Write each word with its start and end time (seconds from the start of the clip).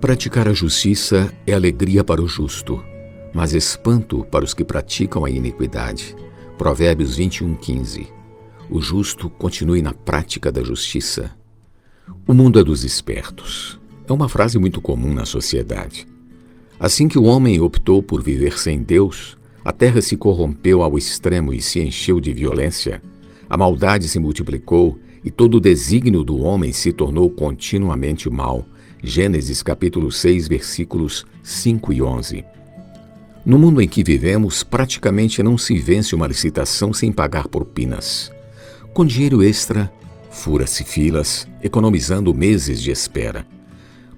Praticar 0.00 0.46
a 0.46 0.52
justiça 0.52 1.34
é 1.44 1.52
alegria 1.52 2.04
para 2.04 2.22
o 2.22 2.28
justo, 2.28 2.80
mas 3.34 3.52
espanto 3.52 4.24
para 4.30 4.44
os 4.44 4.54
que 4.54 4.62
praticam 4.62 5.24
a 5.24 5.30
iniquidade. 5.30 6.14
Provérbios 6.56 7.16
21, 7.16 7.56
15. 7.56 8.06
O 8.70 8.80
justo 8.80 9.28
continue 9.28 9.82
na 9.82 9.92
prática 9.92 10.52
da 10.52 10.62
justiça. 10.62 11.32
O 12.28 12.32
mundo 12.32 12.60
é 12.60 12.64
dos 12.64 12.84
espertos. 12.84 13.80
É 14.08 14.12
uma 14.12 14.28
frase 14.28 14.56
muito 14.56 14.80
comum 14.80 15.12
na 15.12 15.24
sociedade. 15.24 16.06
Assim 16.78 17.08
que 17.08 17.18
o 17.18 17.24
homem 17.24 17.60
optou 17.60 18.00
por 18.00 18.22
viver 18.22 18.56
sem 18.56 18.80
Deus, 18.80 19.36
a 19.64 19.72
terra 19.72 20.00
se 20.00 20.16
corrompeu 20.16 20.80
ao 20.80 20.96
extremo 20.96 21.52
e 21.52 21.60
se 21.60 21.80
encheu 21.80 22.20
de 22.20 22.32
violência. 22.32 23.02
A 23.50 23.56
maldade 23.56 24.06
se 24.06 24.20
multiplicou 24.20 24.96
e 25.24 25.30
todo 25.30 25.56
o 25.56 25.60
desígnio 25.60 26.22
do 26.22 26.38
homem 26.38 26.72
se 26.72 26.92
tornou 26.92 27.28
continuamente 27.28 28.30
mal 28.30 28.64
Gênesis 29.02 29.62
capítulo 29.62 30.10
6, 30.10 30.48
versículos 30.48 31.24
5 31.42 31.92
e 31.92 32.02
11. 32.02 32.44
No 33.46 33.56
mundo 33.56 33.80
em 33.80 33.88
que 33.88 34.02
vivemos, 34.02 34.64
praticamente 34.64 35.42
não 35.42 35.56
se 35.56 35.78
vence 35.78 36.14
uma 36.14 36.26
licitação 36.26 36.92
sem 36.92 37.12
pagar 37.12 37.46
propinas. 37.46 38.32
Com 38.92 39.06
dinheiro 39.06 39.42
extra, 39.42 39.90
fura-se 40.30 40.82
filas, 40.82 41.46
economizando 41.62 42.34
meses 42.34 42.82
de 42.82 42.90
espera. 42.90 43.46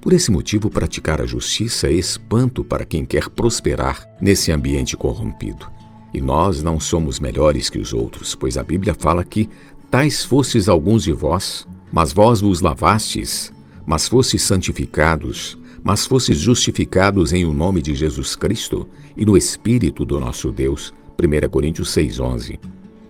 Por 0.01 0.15
esse 0.15 0.31
motivo, 0.31 0.71
praticar 0.71 1.21
a 1.21 1.27
justiça 1.27 1.89
é 1.89 1.93
espanto 1.93 2.65
para 2.65 2.87
quem 2.87 3.05
quer 3.05 3.29
prosperar 3.29 4.09
nesse 4.19 4.51
ambiente 4.51 4.97
corrompido. 4.97 5.71
E 6.13 6.23
nós 6.23 6.63
não 6.63 6.81
somos 6.81 7.21
melhores 7.21 7.69
que 7.69 7.79
os 7.79 7.93
outros, 7.93 8.35
pois 8.35 8.57
a 8.57 8.63
Bíblia 8.63 8.95
fala 8.99 9.23
que 9.25 9.49
tais 9.91 10.25
fostes 10.25 10.71
alguns 10.71 11.05
de 11.05 11.13
vós, 11.13 11.69
mas 11.93 12.15
vós 12.15 12.41
vos 12.41 12.63
lavastes, 12.63 13.53
mas 13.91 14.07
fostes 14.07 14.43
santificados, 14.43 15.59
mas 15.83 16.07
fostes 16.07 16.39
justificados 16.39 17.33
em 17.33 17.45
o 17.45 17.53
nome 17.53 17.83
de 17.83 17.93
Jesus 17.93 18.37
Cristo 18.37 18.89
e 19.17 19.27
no 19.27 19.37
Espírito 19.37 20.05
do 20.05 20.21
nosso 20.21 20.53
Deus. 20.53 20.95
1 21.21 21.49
Coríntios 21.49 21.89
6,11. 21.97 22.61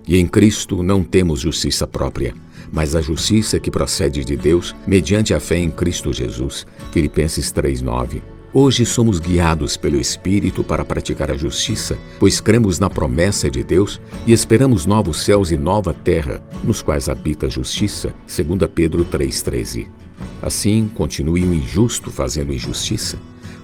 E 0.09 0.17
em 0.17 0.27
Cristo 0.27 0.83
não 0.83 1.05
temos 1.05 1.41
justiça 1.41 1.87
própria, 1.87 2.35
mas 2.73 2.97
a 2.97 3.03
justiça 3.03 3.61
que 3.61 3.71
procede 3.71 4.25
de 4.25 4.39
Deus 4.39 4.75
mediante 4.87 5.35
a 5.35 5.39
fé 5.39 5.59
em 5.59 5.71
Cristo 5.71 6.15
Jesus. 6.15 6.67
Filipenses 6.91 7.53
3,9. 7.53 8.23
Hoje 8.51 8.87
somos 8.87 9.21
guiados 9.21 9.77
pelo 9.77 10.01
Espírito 10.01 10.65
para 10.65 10.83
praticar 10.83 11.31
a 11.31 11.37
justiça, 11.37 11.99
pois 12.19 12.41
cremos 12.41 12.79
na 12.79 12.89
promessa 12.89 13.51
de 13.51 13.63
Deus 13.63 14.01
e 14.27 14.33
esperamos 14.33 14.87
novos 14.87 15.23
céus 15.25 15.51
e 15.51 15.59
nova 15.59 15.93
terra, 15.93 16.43
nos 16.65 16.81
quais 16.81 17.11
habita 17.11 17.49
a 17.49 17.51
justiça, 17.51 18.15
2 18.27 18.61
Pedro 18.75 19.05
3,13. 19.05 20.00
Assim, 20.43 20.91
continue 20.95 21.45
o 21.45 21.55
injusto 21.55 22.11
fazendo 22.11 22.53
injustiça, 22.53 23.19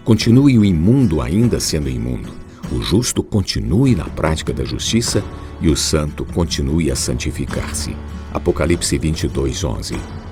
continue 0.04 0.58
o 0.58 0.64
imundo 0.64 1.20
ainda 1.20 1.58
sendo 1.58 1.88
imundo, 1.88 2.30
o 2.72 2.82
justo 2.82 3.22
continue 3.22 3.94
na 3.94 4.04
prática 4.04 4.52
da 4.52 4.64
justiça 4.64 5.22
e 5.60 5.68
o 5.68 5.76
santo 5.76 6.24
continue 6.24 6.90
a 6.90 6.96
santificar-se. 6.96 7.96
Apocalipse 8.32 8.98
22, 8.98 9.64
11. 9.64 10.25